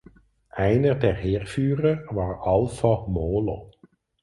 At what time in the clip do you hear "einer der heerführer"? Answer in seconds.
0.55-1.99